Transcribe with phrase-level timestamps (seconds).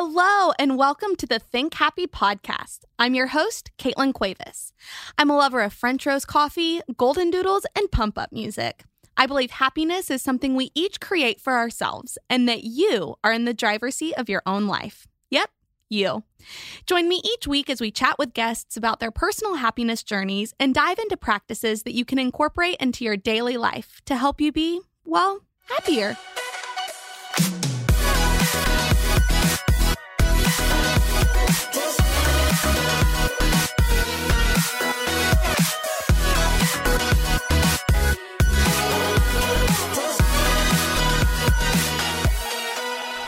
[0.00, 2.84] Hello, and welcome to the Think Happy podcast.
[3.00, 4.72] I'm your host, Caitlin Cuevas.
[5.18, 8.84] I'm a lover of French roast coffee, golden doodles, and pump up music.
[9.16, 13.44] I believe happiness is something we each create for ourselves, and that you are in
[13.44, 15.08] the driver's seat of your own life.
[15.30, 15.50] Yep,
[15.88, 16.22] you.
[16.86, 20.76] Join me each week as we chat with guests about their personal happiness journeys and
[20.76, 24.80] dive into practices that you can incorporate into your daily life to help you be,
[25.04, 26.16] well, happier.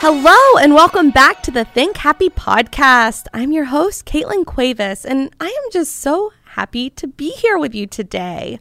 [0.03, 3.27] Hello, and welcome back to the Think Happy podcast.
[3.35, 7.73] I'm your host, Caitlin Cuevas, and I am just so happy to be here with
[7.73, 8.59] you today.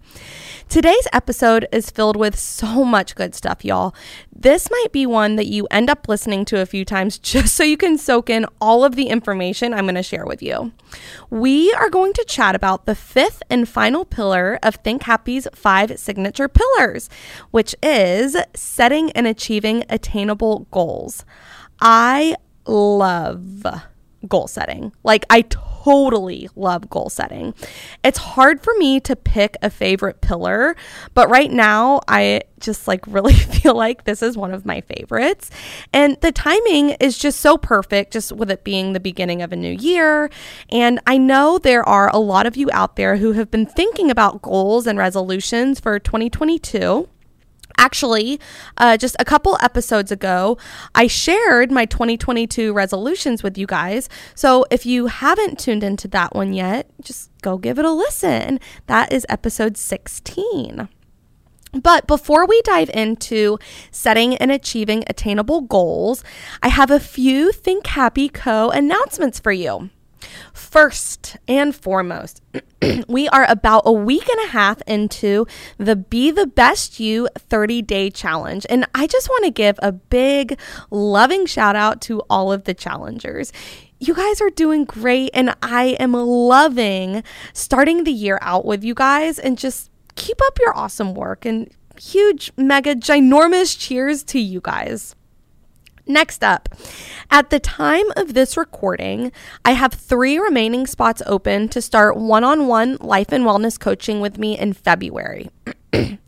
[0.68, 3.94] Today's episode is filled with so much good stuff, y'all.
[4.34, 7.64] This might be one that you end up listening to a few times just so
[7.64, 10.72] you can soak in all of the information I'm going to share with you.
[11.28, 15.98] We are going to chat about the fifth and final pillar of Think Happy's five
[15.98, 17.10] signature pillars,
[17.50, 21.24] which is setting and achieving attainable goals.
[21.80, 23.66] I love
[24.28, 24.92] goal setting.
[25.02, 27.54] Like, I totally love goal setting.
[28.04, 30.76] It's hard for me to pick a favorite pillar,
[31.14, 35.50] but right now I just like really feel like this is one of my favorites.
[35.92, 39.56] And the timing is just so perfect, just with it being the beginning of a
[39.56, 40.30] new year.
[40.70, 44.10] And I know there are a lot of you out there who have been thinking
[44.10, 47.08] about goals and resolutions for 2022.
[47.78, 48.40] Actually,
[48.76, 50.58] uh, just a couple episodes ago,
[50.94, 54.08] I shared my 2022 resolutions with you guys.
[54.34, 58.60] So if you haven't tuned into that one yet, just go give it a listen.
[58.86, 60.88] That is episode 16.
[61.72, 63.58] But before we dive into
[63.92, 66.24] setting and achieving attainable goals,
[66.62, 69.90] I have a few Think Happy Co announcements for you.
[70.52, 72.42] First and foremost,
[73.08, 75.46] we are about a week and a half into
[75.78, 78.66] the Be the Best You 30 Day Challenge.
[78.68, 80.58] And I just want to give a big,
[80.90, 83.52] loving shout out to all of the challengers.
[83.98, 87.22] You guys are doing great, and I am loving
[87.52, 91.44] starting the year out with you guys and just keep up your awesome work.
[91.44, 95.14] And huge, mega, ginormous cheers to you guys.
[96.10, 96.68] Next up,
[97.30, 99.30] at the time of this recording,
[99.64, 104.20] I have three remaining spots open to start one on one life and wellness coaching
[104.20, 105.50] with me in February.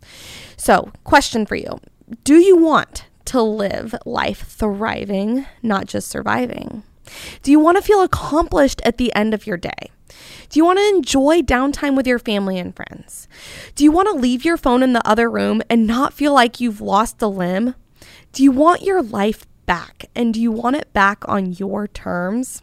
[0.55, 1.81] so, question for you
[2.23, 6.83] Do you want to live life thriving, not just surviving?
[7.41, 9.91] Do you want to feel accomplished at the end of your day?
[10.47, 13.27] Do you want to enjoy downtime with your family and friends?
[13.75, 16.61] Do you want to leave your phone in the other room and not feel like
[16.61, 17.75] you've lost a limb?
[18.31, 22.61] Do you want your life back and do you want it back on your terms?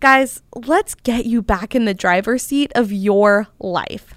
[0.00, 4.14] Guys, let's get you back in the driver's seat of your life.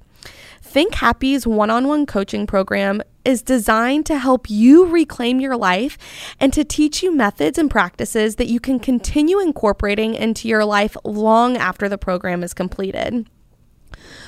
[0.62, 5.98] Think Happy's one on one coaching program is designed to help you reclaim your life
[6.40, 10.96] and to teach you methods and practices that you can continue incorporating into your life
[11.04, 13.30] long after the program is completed.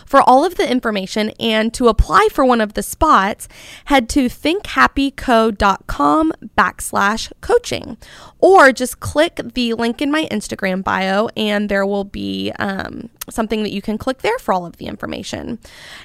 [0.07, 3.49] For all of the information and to apply for one of the spots,
[3.85, 7.97] head to thinkhappyco.com backslash coaching
[8.39, 13.63] or just click the link in my Instagram bio and there will be um, something
[13.63, 15.59] that you can click there for all of the information.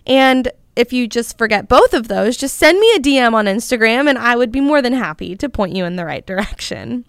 [0.04, 4.08] And if you just forget both of those, just send me a DM on Instagram
[4.08, 7.04] and I would be more than happy to point you in the right direction.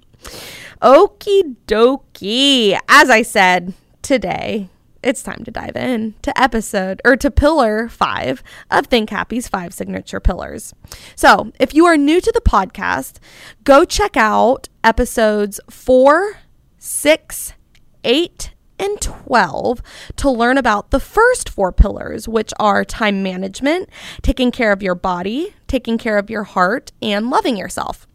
[0.80, 2.80] Okie dokie.
[2.88, 3.74] As I said,
[4.04, 4.70] today
[5.04, 8.42] it's time to dive in to episode or to pillar five
[8.72, 10.74] of Think Happy's five signature pillars.
[11.16, 13.18] So, if you are new to the podcast,
[13.64, 16.38] go check out episodes four,
[16.78, 17.54] six,
[18.04, 19.82] eight, and 12
[20.18, 23.90] to learn about the first four pillars, which are time management,
[24.22, 28.08] taking care of your body, taking care of your heart, and loving yourself.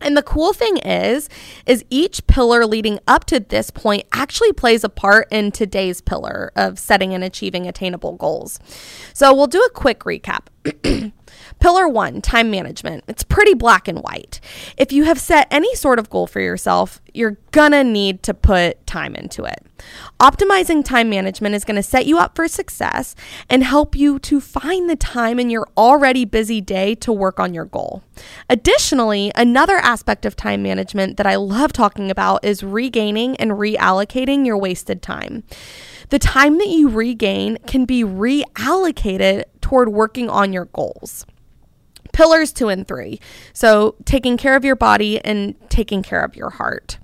[0.00, 1.28] And the cool thing is
[1.66, 6.52] is each pillar leading up to this point actually plays a part in today's pillar
[6.56, 8.58] of setting and achieving attainable goals.
[9.12, 10.46] So we'll do a quick recap.
[11.60, 13.04] Pillar one, time management.
[13.08, 14.40] It's pretty black and white.
[14.76, 18.86] If you have set any sort of goal for yourself, you're gonna need to put
[18.86, 19.64] time into it.
[20.20, 23.16] Optimizing time management is gonna set you up for success
[23.50, 27.54] and help you to find the time in your already busy day to work on
[27.54, 28.02] your goal.
[28.48, 34.46] Additionally, another aspect of time management that I love talking about is regaining and reallocating
[34.46, 35.42] your wasted time.
[36.10, 41.26] The time that you regain can be reallocated toward working on your goals.
[42.18, 43.20] Pillars two and three.
[43.52, 46.98] So, taking care of your body and taking care of your heart.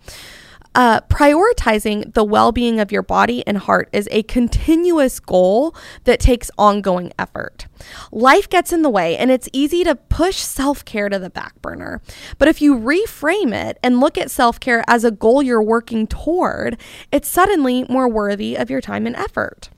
[0.75, 5.72] Uh, prioritizing the well being of your body and heart is a continuous goal
[6.02, 7.69] that takes ongoing effort.
[8.11, 11.62] Life gets in the way, and it's easy to push self care to the back
[11.62, 12.02] burner.
[12.38, 16.08] But if you reframe it and look at self care as a goal you're working
[16.08, 16.76] toward,
[17.12, 19.70] it's suddenly more worthy of your time and effort.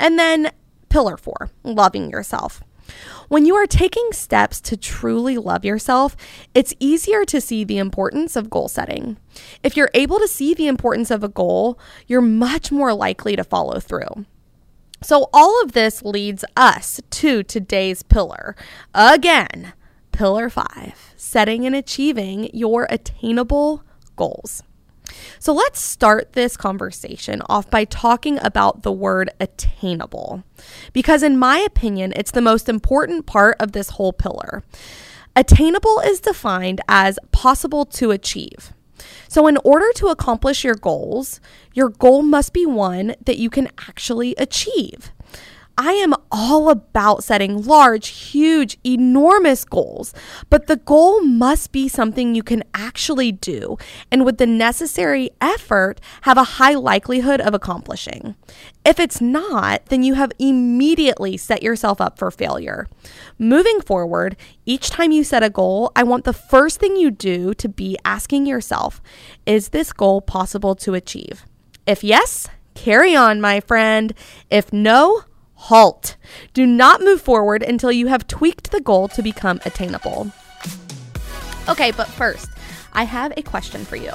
[0.00, 0.50] And then,
[0.88, 2.62] pillar four loving yourself.
[3.28, 6.16] When you are taking steps to truly love yourself,
[6.54, 9.18] it's easier to see the importance of goal setting.
[9.62, 13.44] If you're able to see the importance of a goal, you're much more likely to
[13.44, 14.26] follow through.
[15.02, 18.56] So, all of this leads us to today's pillar.
[18.94, 19.72] Again,
[20.10, 23.84] pillar five setting and achieving your attainable
[24.16, 24.62] goals.
[25.38, 30.42] So let's start this conversation off by talking about the word attainable,
[30.92, 34.62] because in my opinion, it's the most important part of this whole pillar.
[35.36, 38.72] Attainable is defined as possible to achieve.
[39.28, 41.40] So, in order to accomplish your goals,
[41.72, 45.12] your goal must be one that you can actually achieve.
[45.80, 50.12] I am all about setting large, huge, enormous goals,
[50.50, 53.78] but the goal must be something you can actually do
[54.10, 58.34] and with the necessary effort have a high likelihood of accomplishing.
[58.84, 62.88] If it's not, then you have immediately set yourself up for failure.
[63.38, 64.36] Moving forward,
[64.66, 67.96] each time you set a goal, I want the first thing you do to be
[68.04, 69.00] asking yourself,
[69.46, 71.46] is this goal possible to achieve?
[71.86, 74.12] If yes, carry on, my friend.
[74.50, 75.22] If no,
[75.58, 76.16] halt.
[76.54, 80.32] Do not move forward until you have tweaked the goal to become attainable.
[81.68, 82.48] Okay, but first,
[82.92, 84.12] I have a question for you.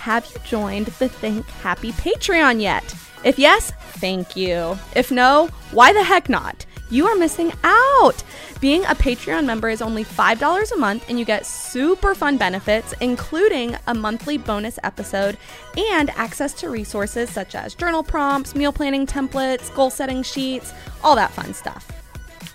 [0.00, 2.94] Have you joined the Think Happy Patreon yet?
[3.24, 4.78] If yes, thank you.
[4.94, 6.64] If no, why the heck not?
[6.90, 8.22] You are missing out.
[8.60, 12.92] Being a Patreon member is only $5 a month, and you get super fun benefits,
[13.00, 15.38] including a monthly bonus episode
[15.76, 20.72] and access to resources such as journal prompts, meal planning templates, goal setting sheets,
[21.04, 21.86] all that fun stuff.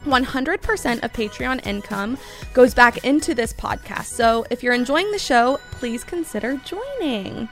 [0.03, 2.17] 100% of Patreon income
[2.53, 4.07] goes back into this podcast.
[4.07, 7.47] So if you're enjoying the show, please consider joining.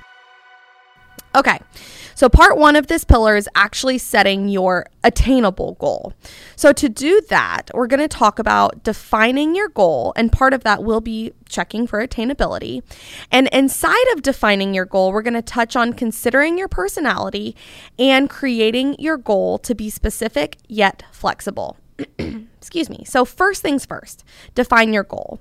[1.33, 1.59] Okay,
[2.15, 6.13] so part one of this pillar is actually setting your attainable goal.
[6.55, 10.63] So, to do that, we're going to talk about defining your goal, and part of
[10.63, 12.83] that will be checking for attainability.
[13.31, 17.55] And inside of defining your goal, we're going to touch on considering your personality
[17.97, 21.77] and creating your goal to be specific yet flexible.
[22.17, 23.03] Excuse me.
[23.05, 24.23] So, first things first,
[24.55, 25.39] define your goal.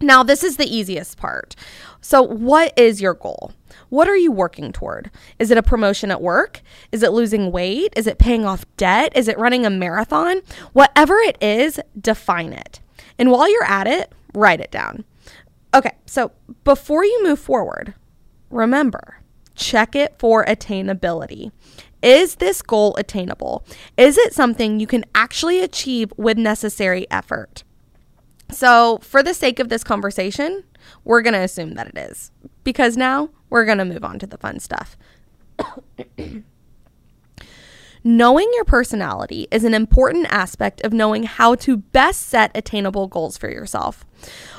[0.00, 1.54] Now, this is the easiest part.
[2.00, 3.52] So, what is your goal?
[3.88, 5.10] What are you working toward?
[5.38, 6.60] Is it a promotion at work?
[6.92, 7.92] Is it losing weight?
[7.96, 9.12] Is it paying off debt?
[9.16, 10.40] Is it running a marathon?
[10.72, 12.80] Whatever it is, define it.
[13.18, 15.04] And while you're at it, write it down.
[15.74, 16.32] Okay, so
[16.64, 17.94] before you move forward,
[18.50, 19.18] remember,
[19.54, 21.50] check it for attainability.
[22.02, 23.64] Is this goal attainable?
[23.96, 27.64] Is it something you can actually achieve with necessary effort?
[28.54, 30.62] So, for the sake of this conversation,
[31.02, 32.30] we're going to assume that it is
[32.62, 34.96] because now we're going to move on to the fun stuff.
[38.06, 43.38] Knowing your personality is an important aspect of knowing how to best set attainable goals
[43.38, 44.04] for yourself.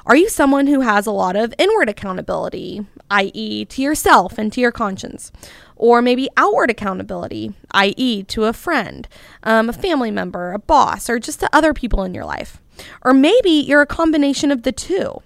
[0.07, 4.59] Are you someone who has a lot of inward accountability, i.e., to yourself and to
[4.59, 5.31] your conscience?
[5.75, 9.07] Or maybe outward accountability, i.e., to a friend,
[9.43, 12.61] um, a family member, a boss, or just to other people in your life?
[13.03, 15.21] Or maybe you're a combination of the two.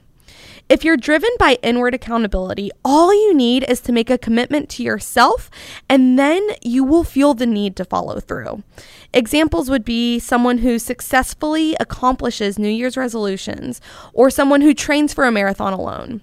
[0.69, 4.83] If you're driven by inward accountability, all you need is to make a commitment to
[4.83, 5.49] yourself,
[5.89, 8.61] and then you will feel the need to follow through.
[9.11, 13.81] Examples would be someone who successfully accomplishes New Year's resolutions,
[14.13, 16.21] or someone who trains for a marathon alone.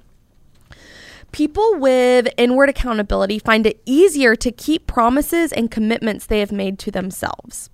[1.33, 6.79] People with inward accountability find it easier to keep promises and commitments they have made
[6.79, 7.69] to themselves.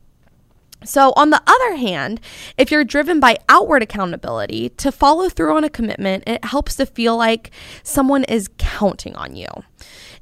[0.85, 2.21] So, on the other hand,
[2.57, 6.87] if you're driven by outward accountability, to follow through on a commitment, it helps to
[6.87, 7.51] feel like
[7.83, 9.49] someone is counting on you.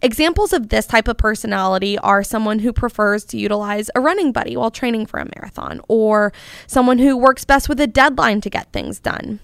[0.03, 4.57] Examples of this type of personality are someone who prefers to utilize a running buddy
[4.57, 6.33] while training for a marathon, or
[6.67, 9.41] someone who works best with a deadline to get things done.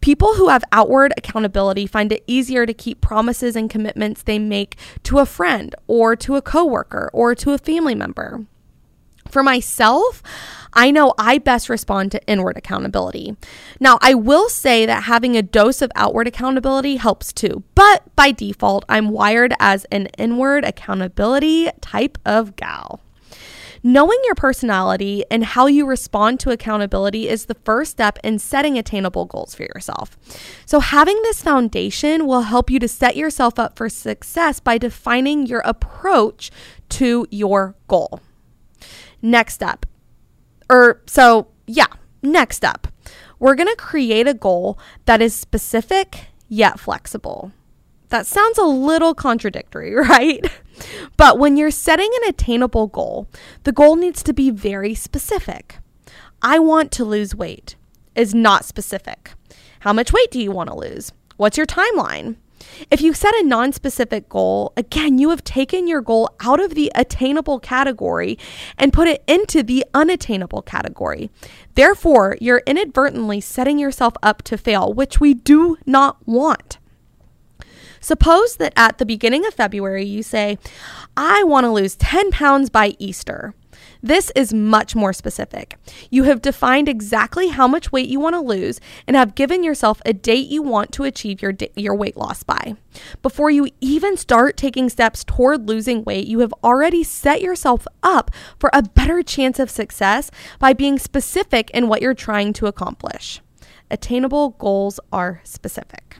[0.00, 4.76] People who have outward accountability find it easier to keep promises and commitments they make
[5.02, 8.46] to a friend, or to a coworker, or to a family member.
[9.28, 10.22] For myself,
[10.72, 13.36] I know I best respond to inward accountability.
[13.80, 18.32] Now, I will say that having a dose of outward accountability helps too, but by
[18.32, 23.00] default, I'm wired as an inward accountability type of gal.
[23.82, 28.76] Knowing your personality and how you respond to accountability is the first step in setting
[28.76, 30.18] attainable goals for yourself.
[30.66, 35.46] So, having this foundation will help you to set yourself up for success by defining
[35.46, 36.50] your approach
[36.90, 38.20] to your goal.
[39.20, 39.86] Next up,
[40.70, 41.86] or so, yeah,
[42.22, 42.88] next up,
[43.38, 47.52] we're going to create a goal that is specific yet flexible.
[48.10, 50.44] That sounds a little contradictory, right?
[51.16, 53.28] But when you're setting an attainable goal,
[53.64, 55.78] the goal needs to be very specific.
[56.40, 57.74] I want to lose weight
[58.14, 59.32] is not specific.
[59.80, 61.12] How much weight do you want to lose?
[61.36, 62.36] What's your timeline?
[62.90, 66.74] If you set a non specific goal, again, you have taken your goal out of
[66.74, 68.38] the attainable category
[68.76, 71.30] and put it into the unattainable category.
[71.74, 76.78] Therefore, you're inadvertently setting yourself up to fail, which we do not want.
[78.00, 80.58] Suppose that at the beginning of February you say,
[81.16, 83.54] I want to lose 10 pounds by Easter.
[84.02, 85.76] This is much more specific.
[86.10, 90.00] You have defined exactly how much weight you want to lose and have given yourself
[90.06, 92.76] a date you want to achieve your, your weight loss by.
[93.22, 98.30] Before you even start taking steps toward losing weight, you have already set yourself up
[98.58, 103.40] for a better chance of success by being specific in what you're trying to accomplish.
[103.90, 106.18] Attainable goals are specific.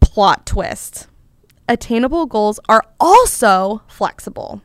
[0.00, 1.06] Plot twist
[1.68, 4.62] attainable goals are also flexible.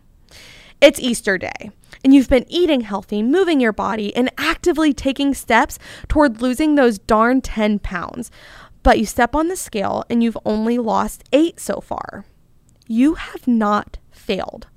[0.79, 1.71] It's Easter Day,
[2.03, 6.99] and you've been eating healthy, moving your body, and actively taking steps toward losing those
[6.99, 8.29] darn 10 pounds.
[8.83, 12.25] But you step on the scale and you've only lost eight so far.
[12.87, 14.67] You have not failed.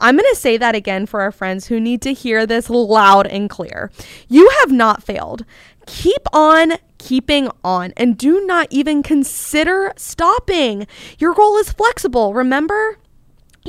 [0.00, 3.28] I'm going to say that again for our friends who need to hear this loud
[3.28, 3.92] and clear.
[4.28, 5.44] You have not failed.
[5.86, 10.88] Keep on keeping on and do not even consider stopping.
[11.20, 12.98] Your goal is flexible, remember?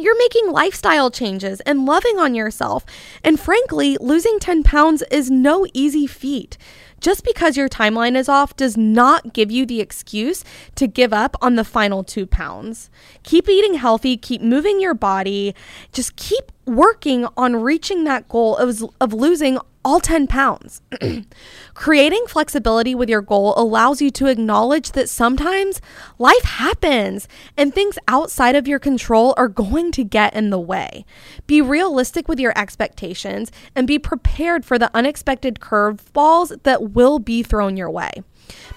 [0.02, 2.86] You're making lifestyle changes and loving on yourself.
[3.24, 6.58] And frankly, losing 10 pounds is no easy feat.
[7.00, 10.44] Just because your timeline is off does not give you the excuse
[10.76, 12.90] to give up on the final two pounds.
[13.24, 15.56] Keep eating healthy, keep moving your body,
[15.94, 20.82] just keep working on reaching that goal of, of losing all 10 pounds.
[21.74, 25.80] Creating flexibility with your goal allows you to acknowledge that sometimes
[26.18, 31.06] life happens and things outside of your control are going to get in the way.
[31.48, 37.42] Be realistic with your expectations and be prepared for the unexpected curveballs that will be
[37.44, 38.12] thrown your way.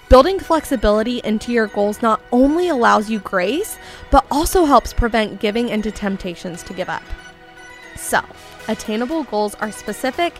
[0.09, 3.77] Building flexibility into your goals not only allows you grace,
[4.11, 7.03] but also helps prevent giving into temptations to give up.
[7.95, 8.21] So,
[8.67, 10.35] attainable goals are specific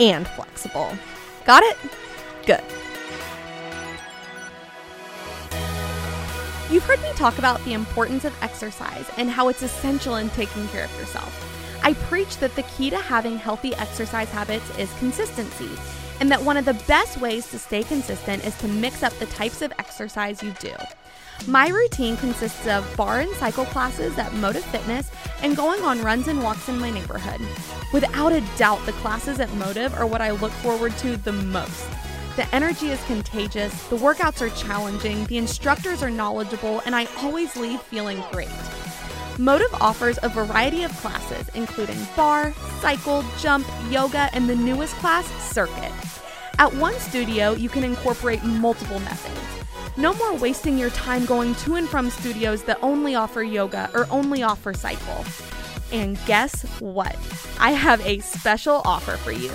[0.00, 0.96] and flexible.
[1.44, 1.76] Got it?
[2.46, 2.64] Good.
[6.70, 10.66] You've heard me talk about the importance of exercise and how it's essential in taking
[10.68, 11.36] care of yourself.
[11.82, 15.70] I preach that the key to having healthy exercise habits is consistency,
[16.20, 19.26] and that one of the best ways to stay consistent is to mix up the
[19.26, 20.72] types of exercise you do.
[21.46, 25.10] My routine consists of barre and cycle classes at Motive Fitness
[25.42, 27.40] and going on runs and walks in my neighborhood.
[27.92, 31.86] Without a doubt, the classes at Motive are what I look forward to the most.
[32.36, 37.56] The energy is contagious, the workouts are challenging, the instructors are knowledgeable, and I always
[37.56, 38.48] leave feeling great.
[39.38, 45.26] Motive offers a variety of classes, including barre, cycle, jump, yoga, and the newest class,
[45.50, 45.92] circuit.
[46.58, 49.49] At one studio, you can incorporate multiple methods.
[49.96, 54.06] No more wasting your time going to and from studios that only offer yoga or
[54.10, 55.24] only offer cycle.
[55.92, 57.16] And guess what?
[57.58, 59.52] I have a special offer for you.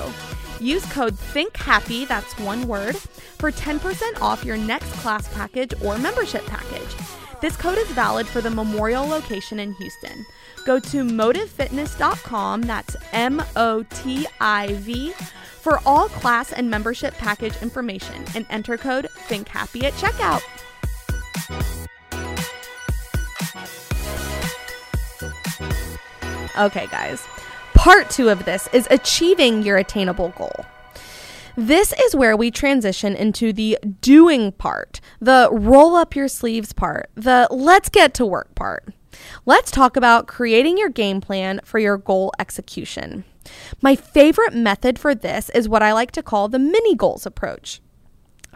[0.59, 6.45] Use code ThinkHappy, that's one word, for 10% off your next class package or membership
[6.45, 6.95] package.
[7.41, 10.25] This code is valid for the Memorial location in Houston.
[10.65, 15.13] Go to motivefitness.com, that's M O T I V
[15.65, 20.43] for all class and membership package information and enter code ThinkHappy at checkout.
[26.55, 27.25] Okay, guys.
[27.73, 30.65] Part two of this is achieving your attainable goal.
[31.57, 37.09] This is where we transition into the doing part, the roll up your sleeves part,
[37.15, 38.93] the let's get to work part.
[39.47, 43.25] Let's talk about creating your game plan for your goal execution.
[43.81, 47.81] My favorite method for this is what I like to call the mini goals approach.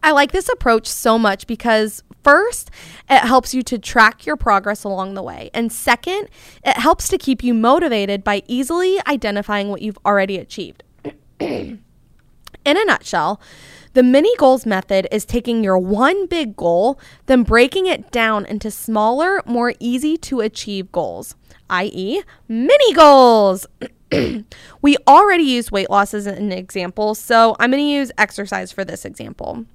[0.02, 2.72] I like this approach so much because first,
[3.10, 5.50] it helps you to track your progress along the way.
[5.54, 6.30] And second,
[6.64, 10.84] it helps to keep you motivated by easily identifying what you've already achieved.
[11.40, 11.82] In
[12.66, 13.42] a nutshell,
[13.94, 18.70] the mini goals method is taking your one big goal, then breaking it down into
[18.70, 21.36] smaller, more easy to achieve goals,
[21.70, 23.66] i.e., mini goals.
[24.82, 28.84] we already used weight loss as an example, so I'm going to use exercise for
[28.84, 29.66] this example.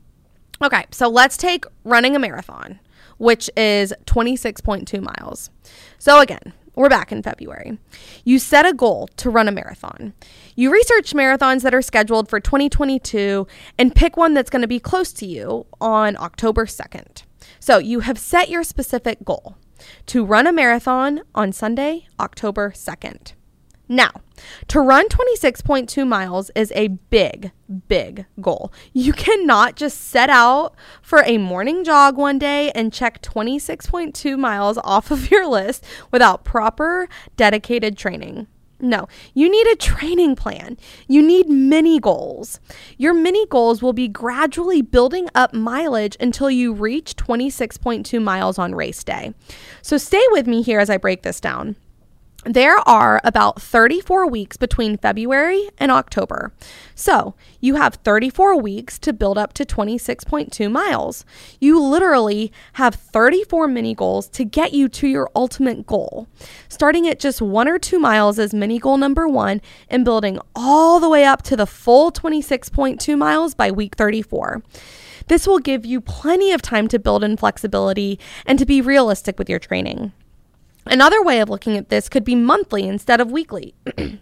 [0.62, 2.81] Okay, so let's take running a marathon,
[3.19, 5.50] which is 26.2 miles.
[5.99, 7.79] So again, we're back in February.
[8.25, 10.12] You set a goal to run a marathon.
[10.57, 13.47] You research marathons that are scheduled for 2022
[13.79, 17.23] and pick one that's going to be close to you on October 2nd.
[17.61, 19.57] So you have set your specific goal
[20.07, 23.35] to run a marathon on Sunday, October 2nd.
[23.88, 24.12] Now,
[24.69, 27.53] to run 26.2 miles is a big,
[27.88, 28.73] big goal.
[28.95, 34.79] You cannot just set out for a morning jog one day and check 26.2 miles
[34.79, 38.47] off of your list without proper, dedicated training.
[38.81, 40.76] No, you need a training plan.
[41.07, 42.61] You need mini goals.
[42.99, 48.75] Your mini goals will be gradually building up mileage until you reach 26.2 miles on
[48.75, 49.33] race day.
[49.81, 51.76] So stay with me here as I break this down.
[52.46, 56.52] There are about 34 weeks between February and October.
[56.94, 61.24] So you have 34 weeks to build up to 26.2 miles.
[61.58, 66.28] You literally have 34 mini goals to get you to your ultimate goal.
[66.68, 71.00] Starting at just one or two miles as mini goal number one and building all
[71.00, 74.62] the way up to the full 26.2 miles by week 34.
[75.28, 79.38] This will give you plenty of time to build in flexibility and to be realistic
[79.38, 80.12] with your training.
[80.87, 83.75] Another way of looking at this could be monthly instead of weekly.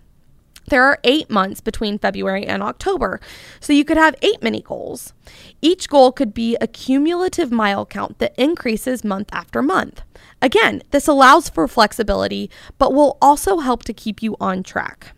[0.69, 3.21] There are eight months between February and October,
[3.61, 5.12] so you could have eight mini goals.
[5.61, 10.02] Each goal could be a cumulative mile count that increases month after month.
[10.40, 15.14] Again, this allows for flexibility, but will also help to keep you on track.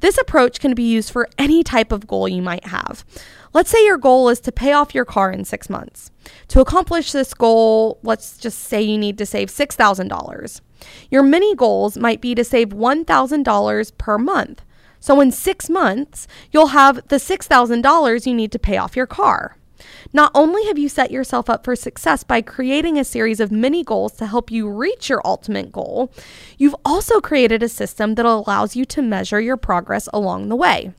[0.00, 3.04] This approach can be used for any type of goal you might have.
[3.56, 6.10] Let's say your goal is to pay off your car in six months.
[6.48, 10.60] To accomplish this goal, let's just say you need to save $6,000.
[11.10, 14.62] Your mini goals might be to save $1,000 per month.
[15.00, 19.56] So in six months, you'll have the $6,000 you need to pay off your car.
[20.12, 23.82] Not only have you set yourself up for success by creating a series of mini
[23.82, 26.12] goals to help you reach your ultimate goal,
[26.58, 30.92] you've also created a system that allows you to measure your progress along the way.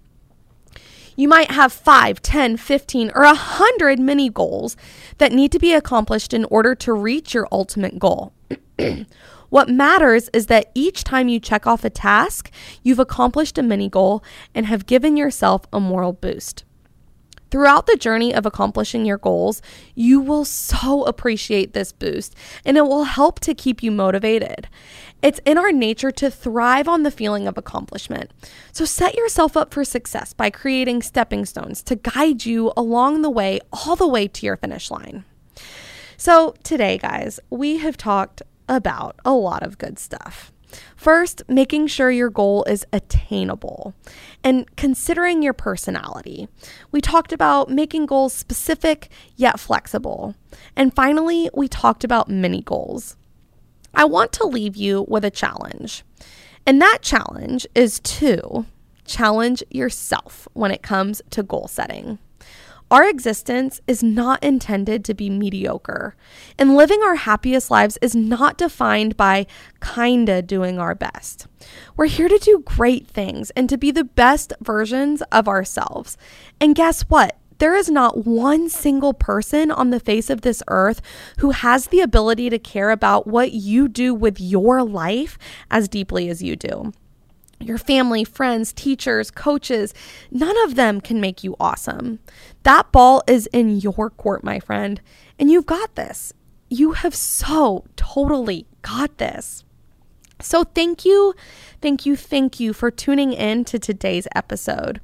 [1.20, 4.78] You might have 5, 10, 15, or 100 mini goals
[5.18, 8.34] that need to be accomplished in order to reach your ultimate goal.
[9.50, 12.52] what matters is that each time you check off a task,
[12.84, 16.64] you've accomplished a mini goal and have given yourself a moral boost.
[17.50, 19.62] Throughout the journey of accomplishing your goals,
[19.96, 24.68] you will so appreciate this boost and it will help to keep you motivated.
[25.22, 28.32] It's in our nature to thrive on the feeling of accomplishment.
[28.72, 33.30] So set yourself up for success by creating stepping stones to guide you along the
[33.30, 35.24] way, all the way to your finish line.
[36.20, 40.52] So, today, guys, we have talked about a lot of good stuff.
[40.96, 43.94] First, making sure your goal is attainable
[44.44, 46.48] and considering your personality.
[46.92, 50.36] We talked about making goals specific yet flexible.
[50.76, 53.16] And finally, we talked about mini goals.
[53.94, 56.04] I want to leave you with a challenge.
[56.66, 58.66] And that challenge is to
[59.06, 62.20] challenge yourself when it comes to goal setting.
[62.90, 66.16] Our existence is not intended to be mediocre,
[66.58, 69.46] and living our happiest lives is not defined by
[69.82, 71.48] kinda doing our best.
[71.98, 76.18] We're here to do great things and to be the best versions of ourselves.
[76.62, 77.36] And guess what?
[77.58, 81.02] There is not one single person on the face of this earth
[81.40, 85.38] who has the ability to care about what you do with your life
[85.70, 86.94] as deeply as you do
[87.60, 89.94] your family, friends, teachers, coaches,
[90.32, 92.20] none of them can make you awesome.
[92.64, 95.02] That ball is in your court, my friend,
[95.40, 96.34] and you've got this.
[96.70, 99.64] You have so totally got this.
[100.40, 101.34] So, thank you,
[101.82, 105.02] thank you, thank you for tuning in to today's episode.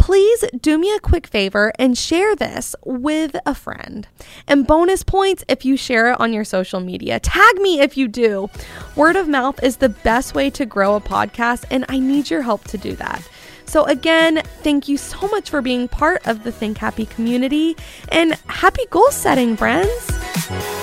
[0.00, 4.08] Please do me a quick favor and share this with a friend.
[4.48, 7.20] And bonus points if you share it on your social media.
[7.20, 8.48] Tag me if you do.
[8.96, 12.40] Word of mouth is the best way to grow a podcast, and I need your
[12.40, 13.22] help to do that.
[13.66, 17.76] So, again, thank you so much for being part of the Think Happy community
[18.08, 20.79] and happy goal setting, friends.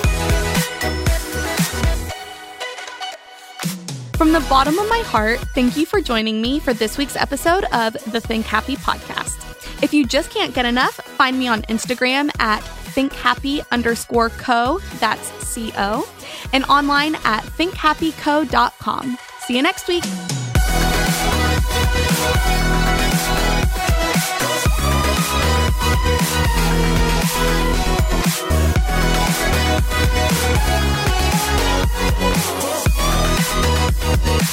[4.18, 7.64] From the bottom of my heart, thank you for joining me for this week's episode
[7.72, 9.44] of the Think Happy podcast.
[9.80, 15.28] If you just can't get enough, find me on Instagram at thinkhappy underscore co, that's
[15.46, 16.12] C-O,
[16.52, 19.18] and online at thinkhappyco.com.
[19.38, 20.02] See you next week.
[27.28, 27.57] Thank you.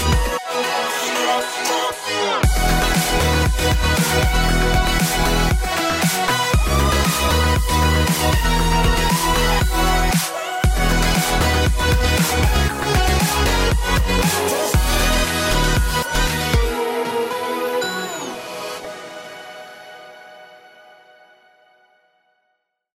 [0.03, 0.09] ま
[2.41, 2.44] す。